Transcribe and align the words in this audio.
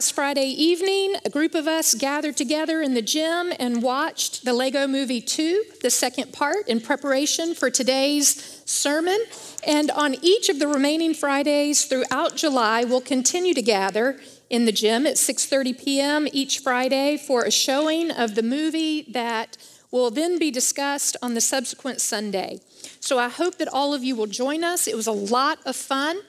Last 0.00 0.12
Friday 0.12 0.46
evening, 0.50 1.16
a 1.24 1.28
group 1.28 1.56
of 1.56 1.66
us 1.66 1.92
gathered 1.92 2.36
together 2.36 2.80
in 2.80 2.94
the 2.94 3.02
gym 3.02 3.52
and 3.58 3.82
watched 3.82 4.44
the 4.44 4.52
Lego 4.52 4.86
Movie 4.86 5.20
2, 5.20 5.64
the 5.82 5.90
second 5.90 6.32
part, 6.32 6.68
in 6.68 6.80
preparation 6.80 7.52
for 7.52 7.68
today's 7.68 8.62
sermon. 8.64 9.18
And 9.66 9.90
on 9.90 10.14
each 10.22 10.50
of 10.50 10.60
the 10.60 10.68
remaining 10.68 11.14
Fridays 11.14 11.84
throughout 11.84 12.36
July, 12.36 12.84
we'll 12.84 13.00
continue 13.00 13.54
to 13.54 13.60
gather 13.60 14.20
in 14.48 14.66
the 14.66 14.70
gym 14.70 15.04
at 15.04 15.16
6:30 15.16 15.84
p.m. 15.84 16.28
each 16.30 16.60
Friday 16.60 17.16
for 17.16 17.42
a 17.42 17.50
showing 17.50 18.12
of 18.12 18.36
the 18.36 18.44
movie 18.44 19.02
that 19.10 19.56
will 19.90 20.12
then 20.12 20.38
be 20.38 20.52
discussed 20.52 21.16
on 21.22 21.34
the 21.34 21.40
subsequent 21.40 22.00
Sunday. 22.00 22.60
So 23.00 23.18
I 23.18 23.28
hope 23.28 23.58
that 23.58 23.66
all 23.66 23.92
of 23.94 24.04
you 24.04 24.14
will 24.14 24.28
join 24.28 24.62
us. 24.62 24.86
It 24.86 24.94
was 24.94 25.08
a 25.08 25.22
lot 25.38 25.58
of 25.66 25.74
fun. 25.74 26.20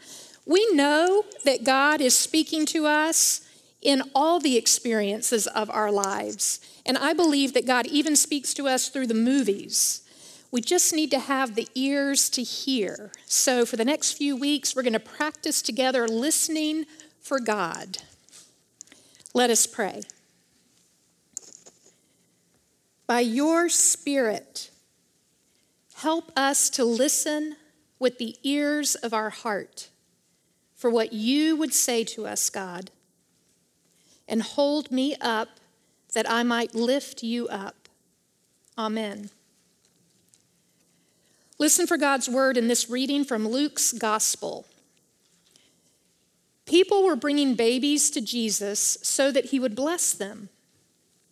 We 0.47 0.67
know 0.73 1.23
that 1.45 1.63
God 1.63 2.01
is 2.01 2.17
speaking 2.17 2.65
to 2.65 2.87
us 2.87 3.45
in 3.81 4.03
all 4.13 4.39
the 4.39 4.57
experiences 4.57 5.47
of 5.47 5.69
our 5.69 5.91
lives. 5.91 6.59
And 6.85 6.97
I 6.97 7.13
believe 7.13 7.53
that 7.53 7.65
God 7.65 7.87
even 7.87 8.15
speaks 8.15 8.53
to 8.55 8.67
us 8.67 8.89
through 8.89 9.07
the 9.07 9.13
movies. 9.13 10.01
We 10.51 10.61
just 10.61 10.93
need 10.93 11.11
to 11.11 11.19
have 11.19 11.55
the 11.55 11.67
ears 11.75 12.29
to 12.31 12.43
hear. 12.43 13.11
So, 13.25 13.65
for 13.65 13.77
the 13.77 13.85
next 13.85 14.13
few 14.13 14.35
weeks, 14.35 14.75
we're 14.75 14.83
going 14.83 14.93
to 14.93 14.99
practice 14.99 15.61
together 15.61 16.07
listening 16.07 16.85
for 17.21 17.39
God. 17.39 17.99
Let 19.33 19.49
us 19.49 19.67
pray. 19.67 20.01
By 23.05 23.21
your 23.21 23.69
Spirit, 23.69 24.71
help 25.95 26.31
us 26.35 26.69
to 26.71 26.83
listen 26.83 27.55
with 27.99 28.17
the 28.17 28.35
ears 28.43 28.95
of 28.95 29.13
our 29.13 29.29
heart 29.29 29.89
for 30.75 30.89
what 30.89 31.13
you 31.13 31.55
would 31.55 31.73
say 31.73 32.03
to 32.05 32.25
us, 32.25 32.49
God 32.49 32.89
and 34.29 34.41
hold 34.41 34.91
me 34.91 35.15
up 35.19 35.49
that 36.13 36.29
I 36.29 36.43
might 36.43 36.73
lift 36.73 37.23
you 37.23 37.47
up. 37.49 37.89
Amen. 38.77 39.29
Listen 41.57 41.85
for 41.85 41.97
God's 41.97 42.29
word 42.29 42.55
in 42.55 42.69
this 42.69 42.89
reading 42.89 43.25
from 43.25 43.47
Luke's 43.47 43.91
gospel. 43.91 44.65
People 46.65 47.03
were 47.03 47.17
bringing 47.17 47.55
babies 47.55 48.09
to 48.11 48.21
Jesus 48.21 48.97
so 49.01 49.31
that 49.31 49.45
he 49.45 49.59
would 49.59 49.75
bless 49.75 50.13
them. 50.13 50.49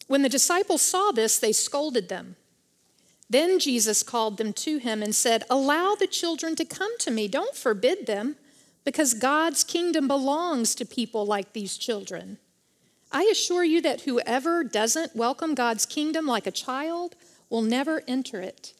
When 0.08 0.24
the 0.24 0.30
disciples 0.30 0.82
saw 0.82 1.12
this, 1.12 1.40
they 1.40 1.54
scolded 1.54 2.10
them. 2.10 2.36
Then 3.30 3.60
Jesus 3.60 4.04
called 4.04 4.38
them 4.38 4.54
to 4.54 4.78
him 4.78 5.04
and 5.04 5.14
said, 5.14 5.44
Allow 5.50 5.96
the 5.96 6.08
children 6.08 6.56
to 6.56 6.66
come 6.66 6.98
to 7.00 7.12
me. 7.12 7.28
Don't 7.28 7.56
forbid 7.56 8.08
them, 8.08 8.38
because 8.84 9.14
God's 9.14 9.64
kingdom 9.64 10.08
belongs 10.08 10.74
to 10.76 10.86
people 10.86 11.26
like 11.26 11.54
these 11.54 11.78
children. 11.78 12.38
I 13.12 13.30
assure 13.32 13.64
you 13.64 13.82
that 13.82 14.02
whoever 14.02 14.64
doesn't 14.64 15.16
welcome 15.16 15.56
God's 15.56 15.86
kingdom 15.86 16.26
like 16.26 16.46
a 16.46 16.52
child 16.52 17.16
will 17.50 17.62
never 17.62 18.04
enter 18.08 18.42
it. 18.42 18.74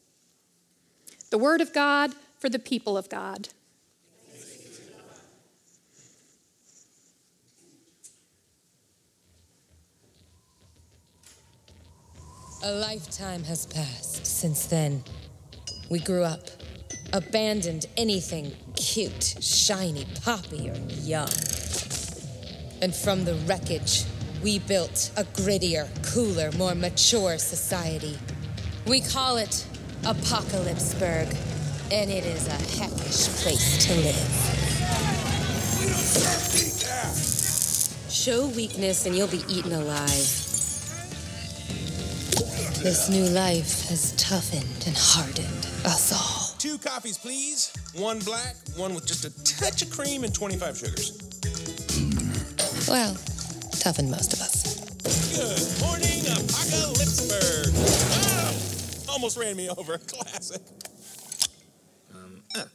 The 1.30 1.38
word 1.38 1.62
of 1.62 1.74
God 1.74 2.14
for 2.40 2.50
the 2.50 2.60
people 2.60 2.98
of 2.98 3.10
God. 3.10 3.50
A 12.64 12.72
lifetime 12.72 13.44
has 13.44 13.66
passed 13.66 14.26
since 14.26 14.66
then. 14.66 15.04
We 15.90 16.00
grew 16.00 16.24
up, 16.24 16.50
abandoned 17.14 17.86
anything 17.96 18.52
cute, 18.76 19.38
shiny, 19.42 20.06
poppy, 20.24 20.70
or 20.70 20.76
young. 21.04 21.30
And 22.82 22.94
from 22.94 23.26
the 23.26 23.36
wreckage, 23.46 24.04
we 24.44 24.60
built 24.60 25.12
a 25.18 25.24
grittier, 25.24 25.88
cooler, 26.14 26.52
more 26.54 26.76
mature 26.76 27.38
society. 27.38 28.18
We 28.86 29.02
call 29.02 29.38
it 29.38 29.66
Apocalypseburg, 30.04 31.28
and 31.92 32.10
it 32.10 32.26
is 32.26 32.48
a 32.48 32.52
heckish 32.80 33.28
place 33.42 33.86
to 33.88 33.96
live. 33.96 34.58
Show 38.10 38.48
weakness 38.48 39.06
and 39.06 39.16
you'll 39.16 39.28
be 39.28 39.44
eaten 39.48 39.72
alive. 39.72 40.46
This 42.84 43.10
new 43.10 43.26
life 43.26 43.90
has 43.90 44.14
toughened 44.18 44.86
and 44.86 44.96
hardened 44.98 45.68
us 45.86 46.14
all. 46.14 46.56
Two 46.58 46.78
coffees, 46.78 47.18
please. 47.18 47.74
One 47.96 48.20
black, 48.20 48.56
one 48.76 48.94
with 48.94 49.06
just 49.06 49.26
a 49.26 49.44
touch 49.44 49.82
of 49.82 49.90
cream 49.90 50.24
and 50.24 50.34
25 50.34 50.78
sugars. 50.78 51.18
Well, 52.88 53.18
toughened 53.88 54.12
most 54.12 54.34
of 54.34 54.42
us. 54.42 54.84
Good 55.32 55.80
morning, 55.80 56.20
Apocalypseburg. 56.36 57.72
Ah, 58.12 59.14
almost 59.14 59.38
ran 59.38 59.56
me 59.56 59.70
over. 59.70 59.98
Classic. 60.12 60.62
Um, 62.14 62.44
uh. 62.58 62.66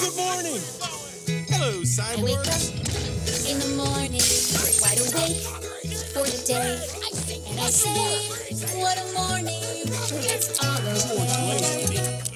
Good 0.00 0.16
morning. 0.16 0.58
Hello, 1.46 1.78
I 2.02 2.16
wake 2.24 2.42
up 2.50 2.62
in 3.46 3.60
the 3.62 3.70
morning, 3.78 4.26
wide 4.82 4.98
awake 4.98 5.46
for 6.10 6.26
the 6.26 6.42
day. 6.44 6.82
And 7.48 7.60
I 7.60 7.70
say, 7.70 8.80
what 8.80 8.98
a 8.98 9.04
morning, 9.14 9.62
it's 9.62 10.58
alright. 10.58 11.62
Everything 11.62 12.31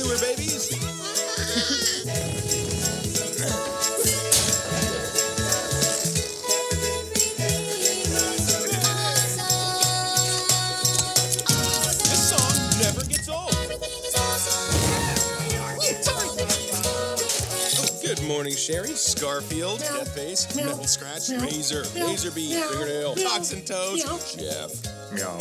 Sewer 0.00 0.16
Babies. 0.18 0.68
This 12.08 12.30
song 12.30 12.56
never 12.80 13.04
gets 13.04 13.28
old. 13.28 13.50
Oh, 17.76 18.00
good 18.02 18.22
morning, 18.22 18.56
Sherry. 18.56 18.88
Scarfield, 18.88 19.80
Deathface, 19.80 20.56
Metal 20.56 20.86
Scratch, 20.86 21.28
Razor, 21.28 21.82
Razorbeak, 21.82 22.58
Fingernail, 22.70 23.16
Fox 23.16 23.52
and 23.52 23.66
Toes, 23.66 24.02
Jeff. 24.34 25.12
Meow. 25.12 25.38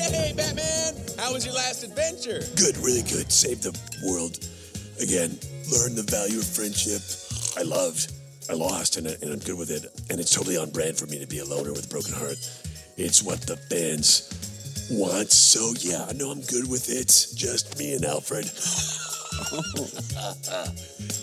Hey, 0.00 0.32
Batman! 0.34 0.94
How 1.18 1.32
was 1.34 1.44
your 1.44 1.54
last 1.54 1.84
adventure? 1.84 2.40
Good, 2.56 2.76
really 2.78 3.02
good. 3.02 3.30
Saved 3.30 3.62
the 3.62 3.76
world. 4.08 4.38
Again, 5.00 5.38
learned 5.68 5.96
the 5.96 6.06
value 6.08 6.38
of 6.38 6.46
friendship. 6.46 7.02
I 7.58 7.62
loved. 7.62 8.12
I 8.48 8.54
lost, 8.54 8.96
and, 8.96 9.06
I, 9.06 9.12
and 9.20 9.30
I'm 9.30 9.38
good 9.40 9.58
with 9.58 9.70
it. 9.70 9.84
And 10.08 10.18
it's 10.18 10.34
totally 10.34 10.56
on 10.56 10.70
brand 10.70 10.96
for 10.96 11.06
me 11.06 11.18
to 11.20 11.26
be 11.26 11.40
a 11.40 11.44
loner 11.44 11.72
with 11.72 11.84
a 11.84 11.88
broken 11.88 12.14
heart. 12.14 12.38
It's 12.96 13.22
what 13.22 13.42
the 13.42 13.56
fans 13.56 14.28
want. 14.90 15.30
So 15.30 15.74
yeah, 15.78 16.06
I 16.08 16.14
know 16.14 16.30
I'm 16.30 16.40
good 16.42 16.68
with 16.68 16.88
it. 16.88 17.08
Just 17.36 17.78
me 17.78 17.94
and 17.94 18.04
Alfred. 18.04 18.46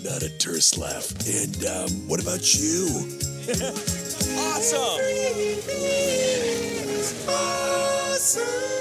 Not 0.03 0.21
a 0.21 0.29
terse 0.37 0.77
laugh. 0.77 1.11
And 1.25 1.65
um, 1.65 2.07
what 2.07 2.21
about 2.21 2.53
you? 2.53 3.17
Awesome! 4.39 4.99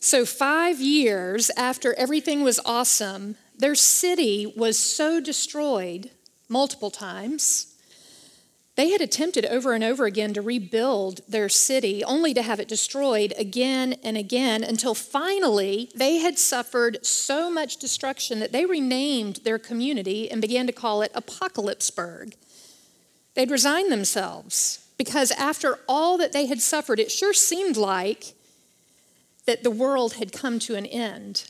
So, 0.00 0.24
five 0.24 0.80
years 0.80 1.50
after 1.54 1.92
everything 1.92 2.42
was 2.42 2.58
awesome, 2.64 3.36
their 3.58 3.74
city 3.74 4.50
was 4.56 4.78
so 4.78 5.20
destroyed 5.20 6.10
multiple 6.48 6.90
times. 6.90 7.74
They 8.76 8.88
had 8.88 9.02
attempted 9.02 9.44
over 9.44 9.74
and 9.74 9.84
over 9.84 10.06
again 10.06 10.32
to 10.32 10.40
rebuild 10.40 11.20
their 11.28 11.50
city, 11.50 12.02
only 12.04 12.32
to 12.32 12.40
have 12.40 12.58
it 12.58 12.68
destroyed 12.68 13.34
again 13.36 13.96
and 14.02 14.16
again 14.16 14.64
until 14.64 14.94
finally 14.94 15.90
they 15.94 16.18
had 16.18 16.38
suffered 16.38 17.04
so 17.04 17.50
much 17.50 17.76
destruction 17.76 18.38
that 18.38 18.52
they 18.52 18.64
renamed 18.64 19.40
their 19.44 19.58
community 19.58 20.30
and 20.30 20.40
began 20.40 20.66
to 20.68 20.72
call 20.72 21.02
it 21.02 21.12
Apocalypseburg. 21.12 22.32
They'd 23.38 23.52
resigned 23.52 23.92
themselves 23.92 24.84
because 24.96 25.30
after 25.30 25.78
all 25.88 26.18
that 26.18 26.32
they 26.32 26.46
had 26.46 26.60
suffered, 26.60 26.98
it 26.98 27.08
sure 27.08 27.32
seemed 27.32 27.76
like 27.76 28.34
that 29.46 29.62
the 29.62 29.70
world 29.70 30.14
had 30.14 30.32
come 30.32 30.58
to 30.58 30.74
an 30.74 30.84
end. 30.86 31.48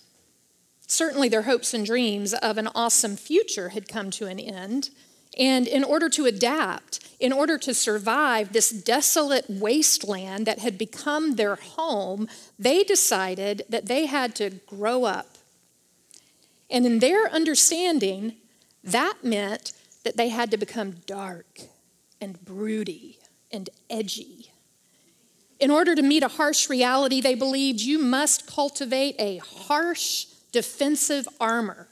Certainly, 0.87 1.31
their 1.31 1.45
hopes 1.45 1.73
and 1.73 1.87
dreams 1.87 2.35
of 2.35 2.59
an 2.59 2.69
awesome 2.75 3.17
future 3.17 3.71
had 3.71 3.89
come 3.89 4.11
to 4.11 4.27
an 4.27 4.39
end. 4.39 4.91
And 5.39 5.67
in 5.67 5.83
order 5.83 6.11
to 6.11 6.27
adapt, 6.27 7.09
in 7.19 7.33
order 7.33 7.57
to 7.57 7.73
survive 7.73 8.53
this 8.53 8.69
desolate 8.69 9.47
wasteland 9.49 10.45
that 10.45 10.59
had 10.59 10.77
become 10.77 11.37
their 11.37 11.57
home, 11.57 12.29
they 12.59 12.85
decided 12.85 13.63
that 13.71 13.87
they 13.87 14.05
had 14.05 14.35
to 14.35 14.51
grow 14.67 15.05
up. 15.05 15.39
And 16.69 16.85
in 16.85 16.99
their 16.99 17.31
understanding, 17.31 18.35
That 18.85 19.25
meant 19.25 19.73
that 20.05 20.19
they 20.19 20.29
had 20.29 20.51
to 20.51 20.59
become 20.59 20.97
dark 21.07 21.61
and 22.21 22.45
broody 22.45 23.19
and 23.51 23.71
edgy. 23.89 24.51
In 25.61 25.71
order 25.71 25.95
to 25.95 26.03
meet 26.03 26.23
a 26.23 26.29
harsh 26.29 26.69
reality, 26.69 27.21
they 27.21 27.35
believed 27.35 27.81
you 27.81 27.99
must 27.99 28.47
cultivate 28.47 29.17
a 29.19 29.39
harsh, 29.39 30.27
defensive 30.53 31.27
armor. 31.41 31.89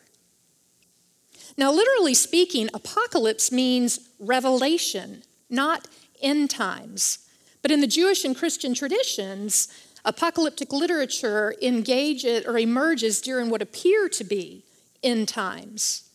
Now, 1.57 1.73
literally 1.73 2.15
speaking, 2.15 2.69
apocalypse 2.75 3.51
means 3.51 4.09
revelation, 4.21 5.23
not 5.49 5.89
end 6.21 6.51
times. 6.51 7.19
But 7.63 7.71
in 7.71 7.81
the 7.81 7.87
Jewish 7.87 8.25
and 8.25 8.37
Christian 8.37 8.75
traditions, 8.75 9.69
apocalyptic 10.05 10.73
literature 10.73 11.55
engages 11.61 12.47
or 12.47 12.59
emerges 12.59 13.21
during 13.21 13.51
what 13.51 13.63
appear 13.63 14.09
to 14.11 14.23
be 14.23 14.65
end 15.03 15.29
times. 15.29 16.09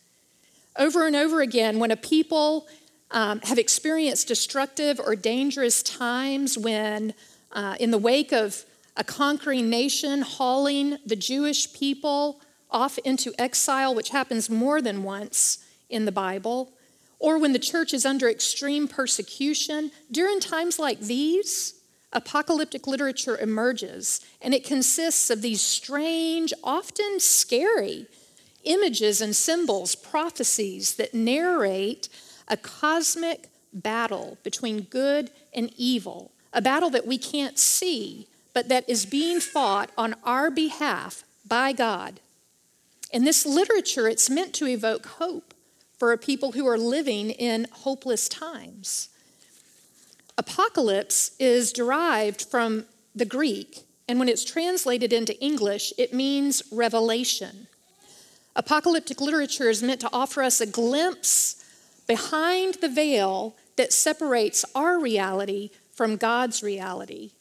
Over 0.77 1.05
and 1.05 1.15
over 1.15 1.41
again, 1.41 1.79
when 1.79 1.91
a 1.91 1.97
people 1.97 2.67
um, 3.11 3.41
have 3.41 3.57
experienced 3.57 4.27
destructive 4.27 4.99
or 4.99 5.15
dangerous 5.15 5.83
times, 5.83 6.57
when 6.57 7.13
uh, 7.51 7.75
in 7.79 7.91
the 7.91 7.97
wake 7.97 8.31
of 8.31 8.65
a 8.97 9.03
conquering 9.03 9.69
nation 9.69 10.21
hauling 10.21 10.97
the 11.05 11.15
Jewish 11.15 11.73
people 11.73 12.41
off 12.69 12.97
into 12.99 13.33
exile, 13.39 13.93
which 13.93 14.09
happens 14.09 14.49
more 14.49 14.81
than 14.81 15.03
once 15.03 15.65
in 15.89 16.05
the 16.05 16.11
Bible, 16.11 16.71
or 17.19 17.37
when 17.37 17.53
the 17.53 17.59
church 17.59 17.93
is 17.93 18.05
under 18.05 18.29
extreme 18.29 18.87
persecution, 18.87 19.91
during 20.09 20.39
times 20.39 20.79
like 20.79 20.99
these, 21.01 21.75
apocalyptic 22.13 22.87
literature 22.87 23.37
emerges, 23.37 24.21
and 24.41 24.53
it 24.53 24.63
consists 24.63 25.29
of 25.29 25.41
these 25.41 25.61
strange, 25.61 26.53
often 26.63 27.19
scary 27.19 28.07
images 28.63 29.21
and 29.21 29.35
symbols, 29.35 29.95
prophecies 29.95 30.95
that 30.95 31.13
narrate 31.13 32.09
a 32.51 32.57
cosmic 32.57 33.47
battle 33.73 34.37
between 34.43 34.81
good 34.81 35.31
and 35.53 35.71
evil, 35.77 36.31
a 36.53 36.61
battle 36.61 36.89
that 36.89 37.07
we 37.07 37.17
can't 37.17 37.57
see, 37.57 38.27
but 38.53 38.67
that 38.67 38.87
is 38.89 39.05
being 39.05 39.39
fought 39.39 39.89
on 39.97 40.13
our 40.25 40.51
behalf 40.51 41.23
by 41.47 41.71
God. 41.71 42.19
In 43.11 43.23
this 43.23 43.45
literature, 43.45 44.07
it's 44.07 44.29
meant 44.29 44.53
to 44.55 44.67
evoke 44.67 45.05
hope 45.05 45.53
for 45.97 46.11
a 46.11 46.17
people 46.17 46.51
who 46.51 46.67
are 46.67 46.77
living 46.77 47.29
in 47.29 47.67
hopeless 47.71 48.27
times. 48.27 49.09
Apocalypse 50.37 51.31
is 51.39 51.71
derived 51.71 52.41
from 52.41 52.85
the 53.15 53.25
Greek, 53.25 53.85
and 54.07 54.19
when 54.19 54.27
it's 54.27 54.43
translated 54.43 55.13
into 55.13 55.39
English, 55.39 55.93
it 55.97 56.13
means 56.13 56.63
revelation. 56.71 57.67
Apocalyptic 58.55 59.21
literature 59.21 59.69
is 59.69 59.81
meant 59.81 60.01
to 60.01 60.09
offer 60.11 60.43
us 60.43 60.59
a 60.59 60.65
glimpse 60.65 61.60
behind 62.11 62.73
the 62.81 62.89
veil 62.89 63.55
that 63.77 63.93
separates 63.93 64.65
our 64.75 64.99
reality 64.99 65.69
from 65.93 66.17
God's 66.17 66.61
reality. 66.61 67.31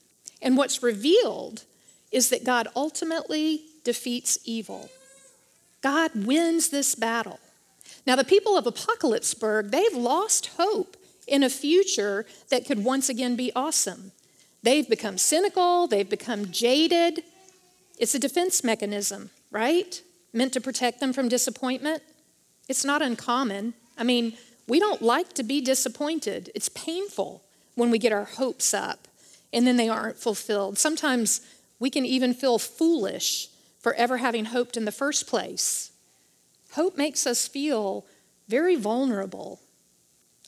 And 0.41 0.57
what's 0.57 0.81
revealed 0.81 1.65
is 2.13 2.31
that 2.31 2.45
God 2.45 2.69
ultimately 2.77 3.63
defeats 3.83 4.39
evil. 4.45 4.89
God 5.83 6.13
wins 6.15 6.69
this 6.69 6.95
battle. 6.95 7.41
Now, 8.07 8.15
the 8.15 8.23
people 8.23 8.57
of 8.57 8.65
Apocalypseburg, 8.65 9.73
they've 9.73 9.93
lost 9.97 10.53
hope 10.57 10.97
in 11.27 11.43
a 11.43 11.51
future 11.51 12.25
that 12.51 12.65
could 12.65 12.85
once 12.85 13.09
again 13.09 13.35
be 13.35 13.51
awesome. 13.57 14.13
They've 14.63 14.89
become 14.89 15.19
cynical, 15.19 15.89
they've 15.89 16.09
become 16.09 16.53
jaded. 16.53 17.25
It's 17.99 18.15
a 18.15 18.21
defense 18.21 18.63
mechanism, 18.63 19.31
right? 19.51 20.01
Meant 20.33 20.53
to 20.53 20.61
protect 20.61 21.01
them 21.01 21.13
from 21.13 21.29
disappointment. 21.29 22.05
It's 22.69 22.85
not 22.85 23.03
uncommon. 23.03 23.75
I 23.99 24.05
mean, 24.05 24.35
we 24.71 24.79
don't 24.79 25.03
like 25.03 25.33
to 25.33 25.43
be 25.43 25.61
disappointed. 25.61 26.49
It's 26.55 26.69
painful 26.69 27.43
when 27.75 27.91
we 27.91 27.99
get 27.99 28.13
our 28.13 28.25
hopes 28.25 28.73
up 28.73 29.09
and 29.53 29.67
then 29.67 29.77
they 29.77 29.89
aren't 29.89 30.17
fulfilled. 30.17 30.79
Sometimes 30.79 31.41
we 31.81 31.91
can 31.91 32.07
even 32.07 32.33
feel 32.33 32.57
foolish 32.57 33.49
for 33.81 33.95
ever 33.95 34.19
having 34.19 34.45
hoped 34.45 34.77
in 34.77 34.85
the 34.85 34.93
first 34.93 35.27
place. 35.27 35.91
Hope 36.75 36.97
makes 36.97 37.27
us 37.27 37.49
feel 37.49 38.07
very 38.47 38.77
vulnerable. 38.77 39.59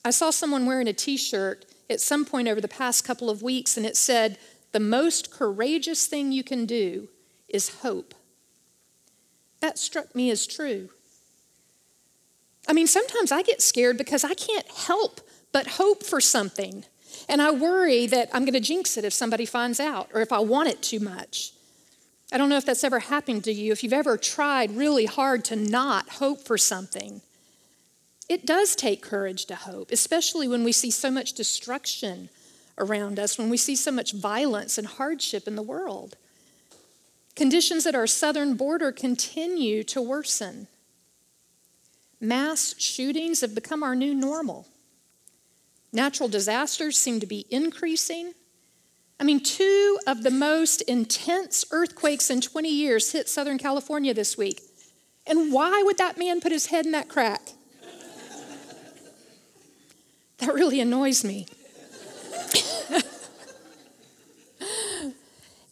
I 0.04 0.10
saw 0.10 0.30
someone 0.30 0.66
wearing 0.66 0.86
a 0.86 0.92
t 0.92 1.16
shirt 1.16 1.66
at 1.90 2.00
some 2.00 2.24
point 2.24 2.46
over 2.46 2.60
the 2.60 2.68
past 2.68 3.04
couple 3.04 3.28
of 3.28 3.42
weeks, 3.42 3.76
and 3.76 3.84
it 3.84 3.96
said, 3.96 4.38
The 4.70 4.78
most 4.78 5.32
courageous 5.32 6.06
thing 6.06 6.30
you 6.30 6.44
can 6.44 6.64
do 6.64 7.08
is 7.48 7.80
hope. 7.80 8.14
That 9.58 9.78
struck 9.78 10.14
me 10.14 10.30
as 10.30 10.46
true. 10.46 10.90
I 12.66 12.72
mean, 12.72 12.86
sometimes 12.86 13.32
I 13.32 13.42
get 13.42 13.60
scared 13.60 13.98
because 13.98 14.24
I 14.24 14.34
can't 14.34 14.68
help 14.70 15.20
but 15.52 15.66
hope 15.66 16.02
for 16.02 16.20
something. 16.20 16.84
And 17.28 17.42
I 17.42 17.50
worry 17.50 18.06
that 18.06 18.30
I'm 18.32 18.44
going 18.44 18.54
to 18.54 18.60
jinx 18.60 18.96
it 18.96 19.04
if 19.04 19.12
somebody 19.12 19.46
finds 19.46 19.78
out 19.80 20.08
or 20.14 20.20
if 20.20 20.32
I 20.32 20.40
want 20.40 20.68
it 20.68 20.82
too 20.82 21.00
much. 21.00 21.52
I 22.32 22.38
don't 22.38 22.48
know 22.48 22.56
if 22.56 22.64
that's 22.64 22.84
ever 22.84 23.00
happened 23.00 23.44
to 23.44 23.52
you, 23.52 23.72
if 23.72 23.84
you've 23.84 23.92
ever 23.92 24.16
tried 24.16 24.76
really 24.76 25.04
hard 25.04 25.44
to 25.46 25.56
not 25.56 26.08
hope 26.08 26.40
for 26.40 26.56
something. 26.56 27.20
It 28.28 28.46
does 28.46 28.74
take 28.74 29.02
courage 29.02 29.44
to 29.46 29.54
hope, 29.54 29.90
especially 29.90 30.48
when 30.48 30.64
we 30.64 30.72
see 30.72 30.90
so 30.90 31.10
much 31.10 31.34
destruction 31.34 32.30
around 32.78 33.18
us, 33.18 33.36
when 33.36 33.50
we 33.50 33.58
see 33.58 33.76
so 33.76 33.90
much 33.90 34.12
violence 34.12 34.78
and 34.78 34.86
hardship 34.86 35.46
in 35.46 35.56
the 35.56 35.62
world. 35.62 36.16
Conditions 37.36 37.86
at 37.86 37.94
our 37.94 38.06
southern 38.06 38.54
border 38.54 38.92
continue 38.92 39.82
to 39.84 40.00
worsen. 40.00 40.68
Mass 42.22 42.74
shootings 42.78 43.40
have 43.40 43.52
become 43.52 43.82
our 43.82 43.96
new 43.96 44.14
normal. 44.14 44.68
Natural 45.92 46.28
disasters 46.28 46.96
seem 46.96 47.18
to 47.18 47.26
be 47.26 47.46
increasing. 47.50 48.34
I 49.18 49.24
mean, 49.24 49.42
two 49.42 49.98
of 50.06 50.22
the 50.22 50.30
most 50.30 50.82
intense 50.82 51.64
earthquakes 51.72 52.30
in 52.30 52.40
20 52.40 52.68
years 52.68 53.10
hit 53.10 53.28
Southern 53.28 53.58
California 53.58 54.14
this 54.14 54.38
week. 54.38 54.60
And 55.26 55.52
why 55.52 55.82
would 55.84 55.98
that 55.98 56.16
man 56.16 56.40
put 56.40 56.52
his 56.52 56.66
head 56.66 56.86
in 56.86 56.92
that 56.92 57.08
crack? 57.08 57.54
that 60.38 60.54
really 60.54 60.80
annoys 60.80 61.24
me. 61.24 61.48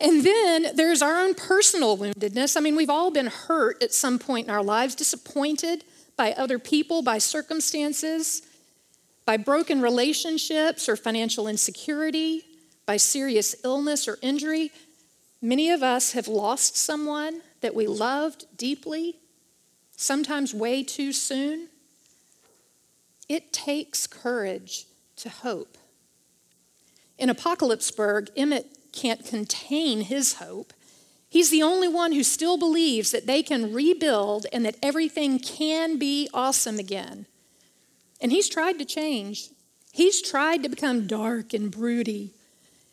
and 0.00 0.24
then 0.24 0.74
there's 0.74 1.00
our 1.00 1.16
own 1.16 1.34
personal 1.34 1.96
woundedness. 1.96 2.56
I 2.56 2.60
mean, 2.60 2.74
we've 2.74 2.90
all 2.90 3.12
been 3.12 3.28
hurt 3.28 3.80
at 3.84 3.94
some 3.94 4.18
point 4.18 4.48
in 4.48 4.52
our 4.52 4.64
lives, 4.64 4.96
disappointed 4.96 5.84
by 6.16 6.32
other 6.32 6.58
people, 6.58 7.02
by 7.02 7.18
circumstances 7.18 8.42
by 9.30 9.36
broken 9.36 9.80
relationships 9.80 10.88
or 10.88 10.96
financial 10.96 11.46
insecurity, 11.46 12.44
by 12.84 12.96
serious 12.96 13.54
illness 13.62 14.08
or 14.08 14.18
injury. 14.22 14.72
Many 15.40 15.70
of 15.70 15.84
us 15.84 16.14
have 16.14 16.26
lost 16.26 16.76
someone 16.76 17.42
that 17.60 17.72
we 17.72 17.86
loved 17.86 18.46
deeply, 18.56 19.20
sometimes 19.96 20.52
way 20.52 20.82
too 20.82 21.12
soon. 21.12 21.68
It 23.28 23.52
takes 23.52 24.08
courage 24.08 24.86
to 25.18 25.28
hope. 25.28 25.78
In 27.16 27.28
Apocalypseburg, 27.28 28.30
Emmet 28.36 28.66
can't 28.92 29.24
contain 29.24 30.00
his 30.00 30.34
hope. 30.34 30.72
He's 31.30 31.50
the 31.50 31.62
only 31.62 31.86
one 31.86 32.10
who 32.10 32.24
still 32.24 32.58
believes 32.58 33.12
that 33.12 33.26
they 33.26 33.44
can 33.44 33.72
rebuild 33.72 34.46
and 34.52 34.66
that 34.66 34.76
everything 34.82 35.38
can 35.38 35.96
be 35.96 36.28
awesome 36.34 36.80
again. 36.80 37.26
And 38.20 38.32
he's 38.32 38.48
tried 38.48 38.80
to 38.80 38.84
change. 38.84 39.50
He's 39.92 40.20
tried 40.20 40.64
to 40.64 40.68
become 40.68 41.06
dark 41.06 41.54
and 41.54 41.70
broody. 41.70 42.32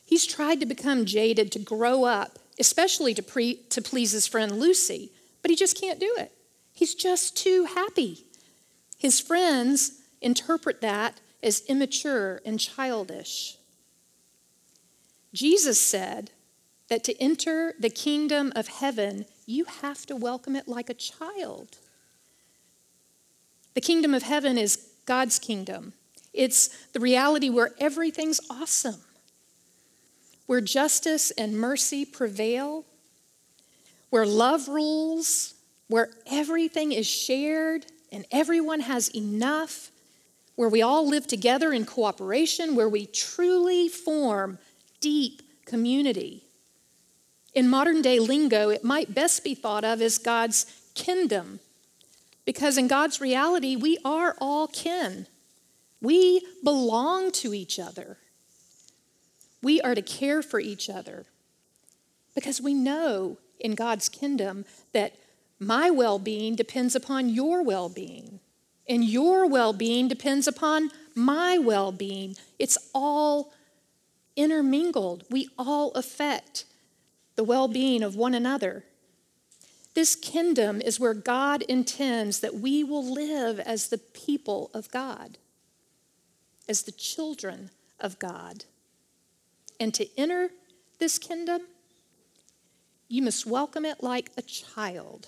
He's 0.06 0.28
tried 0.28 0.60
to 0.60 0.68
become 0.68 1.06
jaded, 1.06 1.52
to 1.54 1.60
grow 1.60 2.04
up, 2.04 2.38
especially 2.60 3.16
to, 3.16 3.24
pre- 3.24 3.62
to 3.72 3.82
please 3.82 4.12
his 4.12 4.28
friend 4.28 4.60
Lucy, 4.60 5.12
but 5.42 5.50
he 5.50 5.58
just 5.58 5.80
can't 5.80 6.00
do 6.00 6.14
it. 6.20 6.32
He's 6.72 6.94
just 6.94 7.36
too 7.36 7.66
happy. 7.66 8.24
His 9.00 9.20
friends 9.20 10.02
interpret 10.22 10.80
that 10.82 11.20
as 11.42 11.64
immature 11.68 12.40
and 12.46 12.60
childish. 12.60 13.58
Jesus 15.34 15.82
said 15.82 16.30
that 16.90 17.04
to 17.06 17.22
enter 17.22 17.74
the 17.80 17.90
kingdom 17.90 18.54
of 18.56 18.68
heaven, 18.68 19.26
you 19.46 19.66
have 19.66 20.06
to 20.06 20.16
welcome 20.16 20.56
it 20.56 20.68
like 20.68 20.90
a 20.90 20.94
child. 20.94 21.78
The 23.74 23.82
kingdom 23.82 24.14
of 24.14 24.24
heaven 24.24 24.58
is 24.58 24.88
God's 25.06 25.38
kingdom. 25.38 25.94
It's 26.34 26.68
the 26.94 27.00
reality 27.00 27.50
where 27.50 27.72
everything's 27.80 28.40
awesome, 28.50 29.02
where 30.46 30.62
justice 30.62 31.32
and 31.32 31.58
mercy 31.58 32.06
prevail, 32.06 32.86
where 34.10 34.26
love 34.26 34.68
rules, 34.68 35.56
where 35.88 36.10
everything 36.26 36.92
is 36.92 37.08
shared 37.08 37.86
and 38.12 38.26
everyone 38.32 38.80
has 38.82 39.10
enough, 39.10 39.92
where 40.56 40.70
we 40.70 40.82
all 40.82 41.08
live 41.08 41.28
together 41.28 41.74
in 41.74 41.86
cooperation, 41.86 42.76
where 42.76 42.90
we 42.90 43.06
truly 43.06 43.90
form 43.90 44.58
deep 45.02 45.42
community. 45.66 46.47
In 47.58 47.70
modern 47.70 48.04
day 48.04 48.20
lingo, 48.20 48.70
it 48.70 48.84
might 48.84 49.16
best 49.16 49.44
be 49.44 49.56
thought 49.56 49.84
of 49.84 50.00
as 50.00 50.20
God's 50.20 50.68
kin-dom 50.94 51.60
because 52.46 52.78
in 52.78 52.88
God's 52.88 53.20
reality, 53.20 53.76
we 53.76 53.98
are 54.06 54.36
all 54.40 54.68
kin. 54.68 55.26
We 56.00 56.46
belong 56.64 57.32
to 57.32 57.56
each 57.56 57.80
other. 57.80 58.20
We 59.64 59.82
are 59.82 59.96
to 59.96 60.04
care 60.04 60.44
for 60.44 60.60
each 60.60 60.88
other 60.88 61.26
because 62.36 62.62
we 62.62 62.76
know 62.76 63.40
in 63.60 63.74
God's 63.74 64.08
kingdom 64.08 64.66
that 64.94 65.16
my 65.60 65.90
well 65.90 66.20
being 66.20 66.56
depends 66.56 66.96
upon 66.96 67.30
your 67.30 67.64
well 67.64 67.90
being, 67.90 68.40
and 68.88 69.04
your 69.04 69.48
well 69.48 69.74
being 69.74 70.08
depends 70.08 70.48
upon 70.48 70.92
my 71.16 71.58
well 71.58 71.92
being. 71.92 72.36
It's 72.60 72.78
all 72.94 73.52
intermingled. 74.36 75.24
We 75.32 75.50
all 75.58 75.92
affect 75.94 76.66
the 77.38 77.44
well 77.46 77.70
being 77.70 78.04
of 78.04 78.18
one 78.18 78.34
another. 78.34 78.84
This 79.94 80.16
kingdom 80.16 80.82
is 80.82 81.00
where 81.00 81.14
God 81.14 81.62
intends 81.64 82.42
that 82.42 82.56
we 82.56 82.84
will 82.84 83.14
live 83.14 83.60
as 83.60 83.88
the 83.88 83.98
people 83.98 84.70
of 84.74 84.92
God, 84.92 85.38
as 86.68 86.84
the 86.84 86.92
children 86.92 87.70
of 88.00 88.20
God. 88.20 88.66
And 89.80 89.94
to 89.94 90.08
enter 90.20 90.50
this 91.00 91.18
kingdom, 91.18 91.62
you 93.08 93.22
must 93.22 93.46
welcome 93.46 93.86
it 93.86 94.04
like 94.04 94.32
a 94.38 94.42
child. 94.42 95.28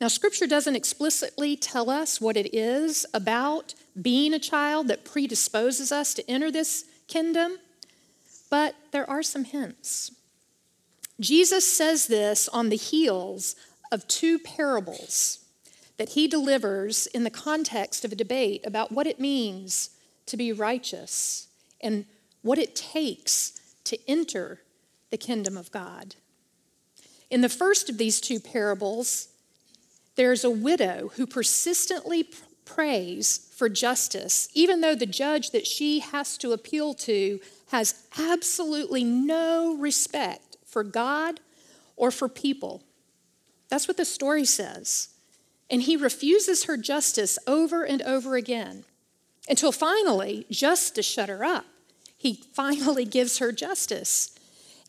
Now, 0.00 0.08
Scripture 0.08 0.46
doesn't 0.46 0.76
explicitly 0.76 1.56
tell 1.56 1.88
us 1.88 2.20
what 2.20 2.36
it 2.36 2.54
is 2.54 3.06
about 3.14 3.74
being 4.00 4.34
a 4.34 4.38
child 4.38 4.88
that 4.88 5.04
predisposes 5.04 5.92
us 5.92 6.12
to 6.14 6.30
enter 6.30 6.50
this 6.50 6.84
kingdom, 7.06 7.58
but 8.54 8.76
there 8.92 9.10
are 9.10 9.24
some 9.24 9.42
hints. 9.42 10.12
Jesus 11.18 11.68
says 11.68 12.06
this 12.06 12.46
on 12.50 12.68
the 12.68 12.76
heels 12.76 13.56
of 13.90 14.06
two 14.06 14.38
parables 14.38 15.40
that 15.96 16.10
he 16.10 16.28
delivers 16.28 17.08
in 17.08 17.24
the 17.24 17.30
context 17.30 18.04
of 18.04 18.12
a 18.12 18.14
debate 18.14 18.64
about 18.64 18.92
what 18.92 19.08
it 19.08 19.18
means 19.18 19.90
to 20.26 20.36
be 20.36 20.52
righteous 20.52 21.48
and 21.80 22.04
what 22.42 22.56
it 22.56 22.76
takes 22.76 23.60
to 23.82 23.98
enter 24.08 24.60
the 25.10 25.18
kingdom 25.18 25.56
of 25.56 25.72
God. 25.72 26.14
In 27.30 27.40
the 27.40 27.48
first 27.48 27.90
of 27.90 27.98
these 27.98 28.20
two 28.20 28.38
parables, 28.38 29.30
there's 30.14 30.44
a 30.44 30.50
widow 30.50 31.10
who 31.16 31.26
persistently 31.26 32.28
prays 32.64 33.50
for 33.56 33.68
justice, 33.68 34.48
even 34.54 34.80
though 34.80 34.94
the 34.94 35.06
judge 35.06 35.50
that 35.50 35.66
she 35.66 35.98
has 35.98 36.38
to 36.38 36.52
appeal 36.52 36.94
to 36.94 37.40
has 37.74 38.06
absolutely 38.20 39.02
no 39.02 39.76
respect 39.78 40.56
for 40.64 40.84
God 40.84 41.40
or 41.96 42.12
for 42.12 42.28
people. 42.28 42.84
That's 43.68 43.88
what 43.88 43.96
the 43.96 44.04
story 44.04 44.44
says. 44.44 45.08
And 45.68 45.82
he 45.82 45.96
refuses 45.96 46.66
her 46.66 46.76
justice 46.76 47.36
over 47.48 47.82
and 47.82 48.00
over 48.02 48.36
again 48.36 48.84
until 49.48 49.72
finally, 49.72 50.46
just 50.52 50.94
to 50.94 51.02
shut 51.02 51.28
her 51.28 51.42
up, 51.42 51.64
he 52.16 52.44
finally 52.52 53.04
gives 53.16 53.38
her 53.38 53.50
justice. 53.50 54.38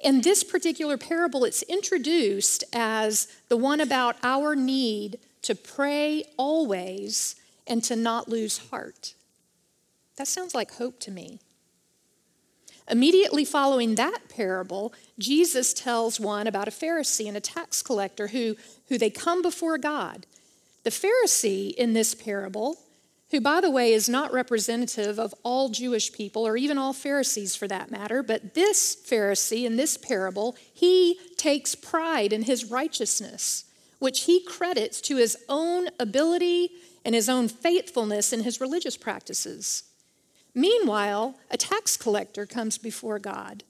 In 0.04 0.22
this 0.22 0.44
particular 0.44 0.96
parable, 0.96 1.44
it's 1.44 1.64
introduced 1.64 2.64
as 2.72 3.28
the 3.50 3.58
one 3.58 3.82
about 3.82 4.16
our 4.22 4.56
need 4.56 5.18
to 5.42 5.56
pray 5.56 6.24
always 6.38 7.36
and 7.66 7.84
to 7.86 7.96
not 7.96 8.30
lose 8.30 8.70
heart. 8.70 9.16
That 10.18 10.28
sounds 10.28 10.54
like 10.54 10.76
hope 10.76 11.00
to 11.00 11.10
me. 11.10 11.40
Immediately 12.90 13.46
following 13.46 13.96
that 13.96 14.30
parable, 14.30 14.94
Jesus 15.18 15.74
tells 15.74 16.20
one 16.20 16.46
about 16.46 16.68
a 16.68 16.72
Pharisee 16.72 17.28
and 17.28 17.36
a 17.36 17.42
tax 17.42 17.82
collector 17.82 18.28
who, 18.28 18.56
who 18.90 18.98
they 18.98 19.10
come 19.10 19.42
before 19.42 19.78
God. 19.78 20.28
The 20.84 20.92
Pharisee 20.92 21.74
in 21.74 21.94
this 21.94 22.14
parable, 22.14 22.78
who, 23.32 23.42
by 23.42 23.60
the 23.60 23.72
way, 23.72 23.92
is 23.92 24.08
not 24.08 24.32
representative 24.32 25.18
of 25.18 25.34
all 25.44 25.70
Jewish 25.70 26.12
people 26.14 26.46
or 26.46 26.58
even 26.58 26.78
all 26.78 26.94
Pharisees 26.94 27.56
for 27.56 27.68
that 27.68 27.90
matter, 27.90 28.22
but 28.22 28.54
this 28.54 28.96
Pharisee 28.96 29.66
in 29.66 29.78
this 29.78 29.98
parable, 29.98 30.56
he 30.72 31.20
takes 31.38 31.74
pride 31.74 32.32
in 32.32 32.44
his 32.44 32.66
righteousness, 32.66 33.66
which 33.98 34.26
he 34.26 34.44
credits 34.44 35.02
to 35.02 35.18
his 35.18 35.36
own 35.50 35.88
ability 36.00 36.70
and 37.04 37.16
his 37.16 37.30
own 37.30 37.48
faithfulness 37.48 38.32
in 38.32 38.44
his 38.44 38.62
religious 38.62 38.96
practices. 38.96 39.84
Meanwhile, 40.56 41.36
a 41.52 41.58
tax 41.58 41.98
collector 41.98 42.46
comes 42.46 42.78
before 42.78 43.20
God, 43.20 43.64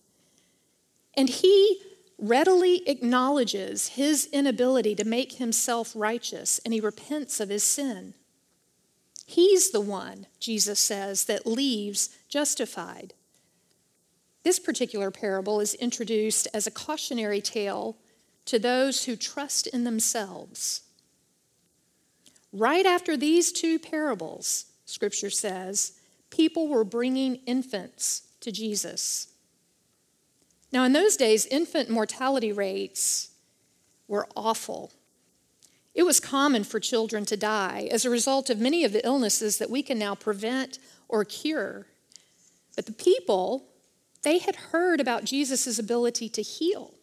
and 1.16 1.28
he 1.28 1.82
readily 2.20 2.88
acknowledges 2.88 3.90
his 3.90 4.30
inability 4.32 4.96
to 4.96 5.04
make 5.04 5.34
himself 5.34 5.92
righteous, 5.96 6.60
and 6.64 6.74
he 6.74 6.80
repents 6.80 7.40
of 7.40 7.50
his 7.50 7.64
sin. 7.64 8.14
He's 9.26 9.72
the 9.72 9.82
one, 9.82 10.28
Jesus 10.40 10.80
says, 10.80 11.26
that 11.26 11.48
leaves 11.48 12.10
justified. 12.30 13.16
This 14.44 14.60
particular 14.60 15.10
parable 15.10 15.60
is 15.60 15.74
introduced 15.74 16.48
as 16.54 16.68
a 16.68 16.72
cautionary 16.72 17.42
tale 17.42 17.98
to 18.46 18.60
those 18.60 19.06
who 19.06 19.16
trust 19.16 19.66
in 19.66 19.84
themselves. 19.84 20.84
Right 22.54 22.86
after 22.86 23.18
these 23.18 23.52
two 23.52 23.80
parables, 23.80 24.66
Scripture 24.86 25.32
says, 25.32 25.95
people 26.36 26.68
were 26.68 26.84
bringing 26.84 27.36
infants 27.46 28.24
to 28.42 28.52
Jesus. 28.52 29.28
Now, 30.72 30.84
in 30.84 30.94
those 30.94 31.16
days, 31.16 31.46
infant 31.46 31.90
mortality 31.90 32.52
rates 32.52 33.30
were 34.08 34.28
awful. 34.36 34.92
It 35.94 36.04
was 36.04 36.20
common 36.20 36.66
for 36.66 36.80
children 36.80 37.26
to 37.26 37.38
die 37.38 37.88
as 37.92 38.04
a 38.04 38.10
result 38.10 38.50
of 38.50 38.60
many 38.60 38.84
of 38.84 38.92
the 38.92 39.06
illnesses 39.06 39.58
that 39.60 39.70
we 39.70 39.82
can 39.82 39.98
now 39.98 40.16
prevent 40.16 40.78
or 41.08 41.24
cure. 41.24 41.88
But 42.76 42.86
the 42.86 42.92
people, 42.92 43.64
they 44.24 44.40
had 44.40 44.58
heard 44.58 45.00
about 45.00 45.24
Jesus' 45.24 45.80
ability 45.80 46.28
to 46.30 46.42
heal. 46.42 46.94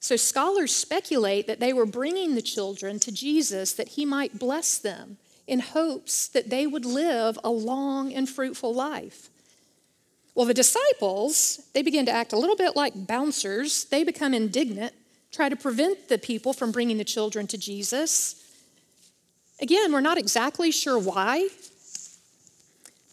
So 0.00 0.16
scholars 0.16 0.74
speculate 0.74 1.46
that 1.46 1.60
they 1.60 1.74
were 1.74 1.84
bringing 1.84 2.34
the 2.34 2.42
children 2.42 2.98
to 3.00 3.12
Jesus 3.12 3.72
that 3.74 3.88
he 3.88 4.06
might 4.06 4.38
bless 4.38 4.78
them 4.78 5.18
in 5.46 5.60
hopes 5.60 6.28
that 6.28 6.50
they 6.50 6.66
would 6.66 6.84
live 6.84 7.38
a 7.44 7.50
long 7.50 8.12
and 8.12 8.28
fruitful 8.28 8.74
life. 8.74 9.30
Well, 10.34 10.46
the 10.46 10.54
disciples, 10.54 11.60
they 11.72 11.82
begin 11.82 12.04
to 12.06 12.12
act 12.12 12.32
a 12.32 12.38
little 12.38 12.56
bit 12.56 12.76
like 12.76 13.06
bouncers. 13.06 13.84
They 13.84 14.04
become 14.04 14.34
indignant, 14.34 14.92
try 15.32 15.48
to 15.48 15.56
prevent 15.56 16.08
the 16.08 16.18
people 16.18 16.52
from 16.52 16.72
bringing 16.72 16.98
the 16.98 17.04
children 17.04 17.46
to 17.46 17.58
Jesus. 17.58 18.42
Again, 19.60 19.92
we're 19.92 20.00
not 20.00 20.18
exactly 20.18 20.70
sure 20.70 20.98
why. 20.98 21.48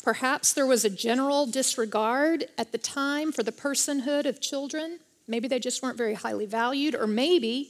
Perhaps 0.03 0.51
there 0.51 0.65
was 0.65 0.83
a 0.83 0.89
general 0.89 1.45
disregard 1.45 2.45
at 2.57 2.73
the 2.73 2.77
time 2.77 3.31
for 3.31 3.43
the 3.43 3.53
personhood 3.53 4.25
of 4.25 4.41
children. 4.41 4.99
Maybe 5.27 5.47
they 5.47 5.59
just 5.59 5.81
weren't 5.81 5.97
very 5.97 6.15
highly 6.15 6.45
valued, 6.45 6.93
or 6.93 7.07
maybe 7.07 7.69